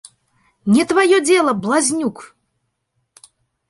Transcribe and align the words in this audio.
Не 0.77 0.85
тваё 0.93 1.21
дзела, 1.29 1.55
блазнюк! 1.69 2.17